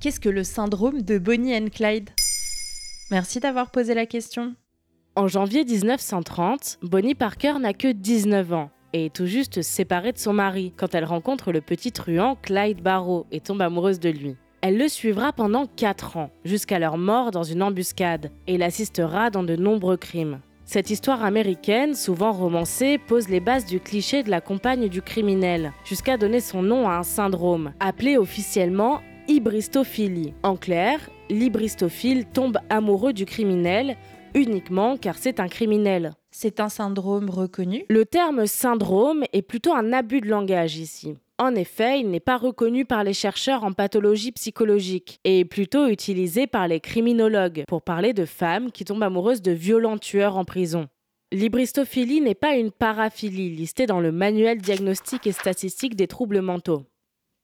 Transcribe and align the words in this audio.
Qu'est-ce 0.00 0.18
que 0.18 0.30
le 0.30 0.44
syndrome 0.44 1.02
de 1.02 1.18
Bonnie 1.18 1.54
and 1.54 1.66
Clyde? 1.74 2.08
Merci 3.10 3.38
d'avoir 3.38 3.70
posé 3.70 3.92
la 3.92 4.06
question. 4.06 4.54
En 5.14 5.28
janvier 5.28 5.62
1930, 5.62 6.78
Bonnie 6.80 7.14
Parker 7.14 7.58
n'a 7.60 7.74
que 7.74 7.92
19 7.92 8.50
ans 8.54 8.70
et 8.94 9.06
est 9.06 9.14
tout 9.14 9.26
juste 9.26 9.60
séparée 9.60 10.12
de 10.12 10.18
son 10.18 10.32
mari 10.32 10.72
quand 10.74 10.94
elle 10.94 11.04
rencontre 11.04 11.52
le 11.52 11.60
petit 11.60 11.92
truand 11.92 12.38
Clyde 12.40 12.82
Barrow 12.82 13.26
et 13.30 13.40
tombe 13.40 13.60
amoureuse 13.60 14.00
de 14.00 14.08
lui. 14.08 14.36
Elle 14.62 14.78
le 14.78 14.88
suivra 14.88 15.34
pendant 15.34 15.66
4 15.66 16.16
ans, 16.16 16.30
jusqu'à 16.46 16.78
leur 16.78 16.96
mort 16.96 17.30
dans 17.30 17.42
une 17.42 17.62
embuscade, 17.62 18.30
et 18.46 18.56
l'assistera 18.56 19.28
dans 19.28 19.42
de 19.42 19.56
nombreux 19.56 19.98
crimes. 19.98 20.40
Cette 20.64 20.88
histoire 20.88 21.24
américaine, 21.24 21.94
souvent 21.94 22.32
romancée, 22.32 22.96
pose 22.96 23.28
les 23.28 23.40
bases 23.40 23.66
du 23.66 23.80
cliché 23.80 24.22
de 24.22 24.30
la 24.30 24.40
compagne 24.40 24.88
du 24.88 25.02
criminel, 25.02 25.72
jusqu'à 25.84 26.16
donner 26.16 26.40
son 26.40 26.62
nom 26.62 26.88
à 26.88 26.94
un 26.94 27.02
syndrome, 27.02 27.74
appelé 27.80 28.16
officiellement 28.16 29.00
hybristophilie. 29.30 30.34
En 30.42 30.56
clair, 30.56 31.08
l'hybristophile 31.30 32.26
tombe 32.26 32.58
amoureux 32.68 33.12
du 33.12 33.26
criminel 33.26 33.96
uniquement 34.34 34.96
car 34.96 35.16
c'est 35.16 35.38
un 35.38 35.46
criminel. 35.46 36.14
C'est 36.32 36.58
un 36.58 36.68
syndrome 36.68 37.30
reconnu? 37.30 37.84
Le 37.88 38.04
terme 38.04 38.46
syndrome 38.46 39.22
est 39.32 39.42
plutôt 39.42 39.72
un 39.72 39.92
abus 39.92 40.20
de 40.20 40.28
langage 40.28 40.78
ici. 40.78 41.14
En 41.38 41.54
effet, 41.54 42.00
il 42.00 42.10
n'est 42.10 42.18
pas 42.18 42.38
reconnu 42.38 42.84
par 42.84 43.04
les 43.04 43.12
chercheurs 43.12 43.62
en 43.62 43.72
pathologie 43.72 44.32
psychologique 44.32 45.20
et 45.24 45.40
est 45.40 45.44
plutôt 45.44 45.86
utilisé 45.86 46.48
par 46.48 46.66
les 46.66 46.80
criminologues 46.80 47.64
pour 47.68 47.82
parler 47.82 48.12
de 48.12 48.24
femmes 48.24 48.72
qui 48.72 48.84
tombent 48.84 49.04
amoureuses 49.04 49.42
de 49.42 49.52
violents 49.52 49.98
tueurs 49.98 50.36
en 50.36 50.44
prison. 50.44 50.88
L'hybristophilie 51.32 52.20
n'est 52.20 52.34
pas 52.34 52.56
une 52.56 52.72
paraphilie 52.72 53.50
listée 53.50 53.86
dans 53.86 54.00
le 54.00 54.10
manuel 54.10 54.58
diagnostique 54.58 55.28
et 55.28 55.32
statistique 55.32 55.94
des 55.94 56.08
troubles 56.08 56.40
mentaux. 56.40 56.82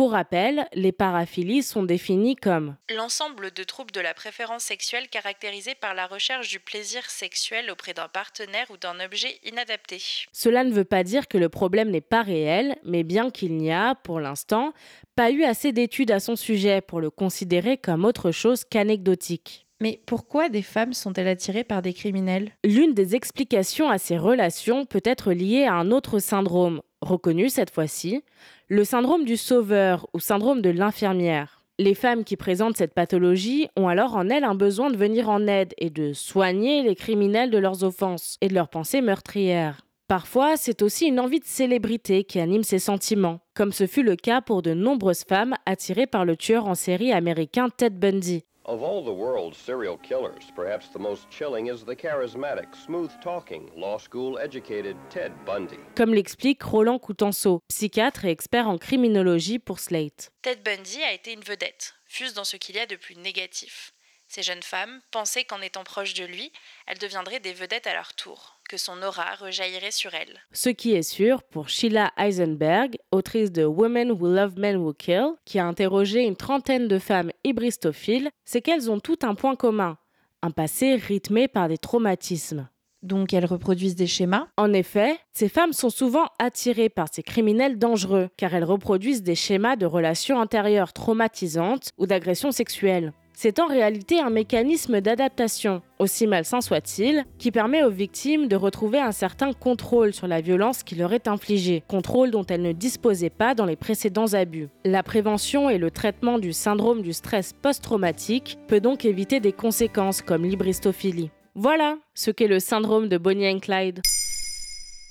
Pour 0.00 0.12
rappel, 0.12 0.66
les 0.72 0.92
paraphilies 0.92 1.62
sont 1.62 1.82
définies 1.82 2.34
comme 2.34 2.74
L'ensemble 2.96 3.50
de 3.50 3.62
troubles 3.64 3.92
de 3.92 4.00
la 4.00 4.14
préférence 4.14 4.62
sexuelle 4.62 5.08
caractérisés 5.10 5.74
par 5.74 5.94
la 5.94 6.06
recherche 6.06 6.48
du 6.48 6.58
plaisir 6.58 7.04
sexuel 7.10 7.70
auprès 7.70 7.92
d'un 7.92 8.08
partenaire 8.08 8.64
ou 8.70 8.78
d'un 8.78 8.98
objet 8.98 9.38
inadapté. 9.44 10.00
Cela 10.32 10.64
ne 10.64 10.72
veut 10.72 10.86
pas 10.86 11.04
dire 11.04 11.28
que 11.28 11.36
le 11.36 11.50
problème 11.50 11.90
n'est 11.90 12.00
pas 12.00 12.22
réel, 12.22 12.78
mais 12.82 13.02
bien 13.02 13.28
qu'il 13.28 13.58
n'y 13.58 13.72
a, 13.72 13.94
pour 13.94 14.20
l'instant, 14.20 14.72
pas 15.16 15.30
eu 15.30 15.44
assez 15.44 15.70
d'études 15.70 16.12
à 16.12 16.18
son 16.18 16.34
sujet 16.34 16.80
pour 16.80 17.02
le 17.02 17.10
considérer 17.10 17.76
comme 17.76 18.06
autre 18.06 18.30
chose 18.30 18.64
qu'anecdotique. 18.64 19.66
Mais 19.82 20.00
pourquoi 20.06 20.48
des 20.48 20.62
femmes 20.62 20.94
sont-elles 20.94 21.28
attirées 21.28 21.64
par 21.64 21.82
des 21.82 21.92
criminels? 21.92 22.52
L'une 22.64 22.94
des 22.94 23.16
explications 23.16 23.90
à 23.90 23.98
ces 23.98 24.16
relations 24.16 24.86
peut 24.86 25.02
être 25.04 25.32
liée 25.32 25.64
à 25.64 25.74
un 25.74 25.90
autre 25.90 26.20
syndrome, 26.20 26.80
reconnu 27.00 27.48
cette 27.48 27.70
fois-ci, 27.70 28.22
le 28.68 28.84
syndrome 28.84 29.24
du 29.24 29.36
sauveur 29.36 30.06
ou 30.14 30.20
syndrome 30.20 30.62
de 30.62 30.70
l'infirmière. 30.70 31.62
Les 31.78 31.94
femmes 31.94 32.24
qui 32.24 32.36
présentent 32.36 32.76
cette 32.76 32.92
pathologie 32.92 33.68
ont 33.74 33.88
alors 33.88 34.14
en 34.14 34.28
elles 34.28 34.44
un 34.44 34.54
besoin 34.54 34.90
de 34.90 34.98
venir 34.98 35.30
en 35.30 35.46
aide 35.46 35.72
et 35.78 35.88
de 35.88 36.12
soigner 36.12 36.82
les 36.82 36.94
criminels 36.94 37.50
de 37.50 37.58
leurs 37.58 37.84
offenses 37.84 38.36
et 38.42 38.48
de 38.48 38.54
leurs 38.54 38.68
pensées 38.68 39.00
meurtrières. 39.00 39.86
Parfois, 40.06 40.56
c'est 40.56 40.82
aussi 40.82 41.06
une 41.06 41.20
envie 41.20 41.38
de 41.38 41.44
célébrité 41.44 42.24
qui 42.24 42.40
anime 42.40 42.64
ces 42.64 42.80
sentiments, 42.80 43.38
comme 43.54 43.72
ce 43.72 43.86
fut 43.86 44.02
le 44.02 44.16
cas 44.16 44.40
pour 44.40 44.60
de 44.60 44.74
nombreuses 44.74 45.24
femmes 45.24 45.54
attirées 45.66 46.08
par 46.08 46.24
le 46.24 46.36
tueur 46.36 46.66
en 46.66 46.74
série 46.74 47.12
américain 47.12 47.68
Ted 47.70 47.96
Bundy. 47.96 48.44
Of 48.70 48.84
all 48.84 49.02
the 49.02 49.10
world's 49.10 49.58
serial 49.58 49.96
killers, 49.96 50.52
perhaps 50.54 50.90
the 50.90 50.98
most 51.00 51.28
chilling 51.28 51.66
is 51.66 51.82
the 51.82 51.96
charismatic, 51.96 52.72
smooth 52.86 53.10
talking, 53.20 53.68
law 53.76 53.98
school 53.98 54.38
educated 54.38 54.96
Ted 55.10 55.32
Bundy. 55.44 55.80
Comme 55.96 56.14
l'explique 56.14 56.62
Roland 56.62 57.00
Coutenceau, 57.00 57.58
psychiatre 57.66 58.26
et 58.26 58.30
expert 58.30 58.68
en 58.68 58.78
criminologie 58.78 59.58
pour 59.58 59.80
Slate. 59.80 60.30
Ted 60.42 60.62
Bundy 60.62 61.02
a 61.02 61.12
été 61.12 61.32
une 61.32 61.40
vedette, 61.40 61.94
fuse 62.06 62.32
dans 62.32 62.44
ce 62.44 62.56
qu'il 62.56 62.76
y 62.76 62.78
a 62.78 62.86
de 62.86 62.94
plus 62.94 63.16
négatif. 63.16 63.92
Ces 64.28 64.44
jeunes 64.44 64.62
femmes 64.62 65.00
pensaient 65.10 65.42
qu'en 65.42 65.60
étant 65.60 65.82
proches 65.82 66.14
de 66.14 66.24
lui, 66.24 66.52
elles 66.86 66.98
deviendraient 66.98 67.40
des 67.40 67.52
vedettes 67.52 67.88
à 67.88 67.94
leur 67.94 68.14
tour, 68.14 68.59
que 68.70 68.76
son 68.76 69.02
aura 69.02 69.34
rejaillirait 69.40 69.90
sur 69.90 70.14
elles. 70.14 70.38
Ce 70.52 70.68
qui 70.68 70.92
est 70.92 71.02
sûr 71.02 71.42
pour 71.42 71.68
Sheila 71.68 72.12
Eisenberg, 72.16 72.98
autrice 73.10 73.50
de 73.50 73.64
Women 73.64 74.12
Who 74.12 74.28
Love 74.28 74.56
Men 74.56 74.76
Who 74.76 74.92
Kill, 74.92 75.32
qui 75.44 75.58
a 75.58 75.66
interrogé 75.66 76.20
une 76.20 76.36
trentaine 76.36 76.86
de 76.86 77.00
femmes 77.00 77.32
hybristophiles, 77.42 78.30
c'est 78.44 78.60
qu'elles 78.60 78.88
ont 78.88 79.00
tout 79.00 79.18
un 79.22 79.34
point 79.34 79.56
commun, 79.56 79.98
un 80.42 80.52
passé 80.52 80.94
rythmé 80.94 81.48
par 81.48 81.66
des 81.66 81.78
traumatismes. 81.78 82.68
Donc 83.02 83.32
elles 83.32 83.44
reproduisent 83.44 83.96
des 83.96 84.06
schémas? 84.06 84.46
En 84.56 84.72
effet, 84.72 85.18
ces 85.32 85.48
femmes 85.48 85.72
sont 85.72 85.90
souvent 85.90 86.26
attirées 86.38 86.90
par 86.90 87.08
ces 87.10 87.24
criminels 87.24 87.76
dangereux, 87.76 88.28
car 88.36 88.54
elles 88.54 88.62
reproduisent 88.62 89.24
des 89.24 89.34
schémas 89.34 89.74
de 89.74 89.86
relations 89.86 90.36
antérieures 90.36 90.92
traumatisantes 90.92 91.90
ou 91.98 92.06
d'agressions 92.06 92.52
sexuelles. 92.52 93.12
C'est 93.42 93.58
en 93.58 93.68
réalité 93.68 94.20
un 94.20 94.28
mécanisme 94.28 95.00
d'adaptation, 95.00 95.80
aussi 95.98 96.26
malsain 96.26 96.60
soit-il, 96.60 97.24
qui 97.38 97.50
permet 97.50 97.82
aux 97.82 97.90
victimes 97.90 98.48
de 98.48 98.54
retrouver 98.54 98.98
un 98.98 99.12
certain 99.12 99.54
contrôle 99.54 100.12
sur 100.12 100.26
la 100.26 100.42
violence 100.42 100.82
qui 100.82 100.94
leur 100.94 101.14
est 101.14 101.26
infligée, 101.26 101.82
contrôle 101.88 102.30
dont 102.30 102.44
elles 102.44 102.60
ne 102.60 102.72
disposaient 102.72 103.30
pas 103.30 103.54
dans 103.54 103.64
les 103.64 103.76
précédents 103.76 104.34
abus. 104.34 104.68
La 104.84 105.02
prévention 105.02 105.70
et 105.70 105.78
le 105.78 105.90
traitement 105.90 106.38
du 106.38 106.52
syndrome 106.52 107.00
du 107.00 107.14
stress 107.14 107.54
post-traumatique 107.54 108.58
peut 108.68 108.82
donc 108.82 109.06
éviter 109.06 109.40
des 109.40 109.52
conséquences 109.52 110.20
comme 110.20 110.44
l'hybristophilie. 110.44 111.30
Voilà 111.54 111.96
ce 112.12 112.30
qu'est 112.30 112.46
le 112.46 112.60
syndrome 112.60 113.08
de 113.08 113.16
Bonnie 113.16 113.48
and 113.48 113.60
Clyde. 113.60 114.02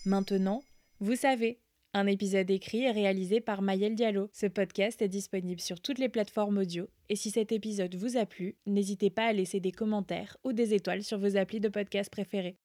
Maintenant, 0.05 0.61
vous 0.99 1.15
savez. 1.15 1.57
Un 1.95 2.05
épisode 2.05 2.51
écrit 2.51 2.83
et 2.83 2.91
réalisé 2.91 3.41
par 3.41 3.63
Mayel 3.63 3.95
Diallo. 3.95 4.29
Ce 4.31 4.45
podcast 4.45 5.01
est 5.01 5.07
disponible 5.07 5.59
sur 5.59 5.81
toutes 5.81 5.97
les 5.97 6.07
plateformes 6.07 6.59
audio. 6.59 6.87
Et 7.09 7.15
si 7.15 7.31
cet 7.31 7.51
épisode 7.51 7.95
vous 7.95 8.15
a 8.15 8.27
plu, 8.27 8.55
n'hésitez 8.67 9.09
pas 9.09 9.25
à 9.25 9.33
laisser 9.33 9.59
des 9.59 9.71
commentaires 9.71 10.37
ou 10.43 10.53
des 10.53 10.75
étoiles 10.75 11.01
sur 11.01 11.17
vos 11.17 11.35
applis 11.35 11.59
de 11.59 11.67
podcast 11.67 12.11
préférés. 12.11 12.57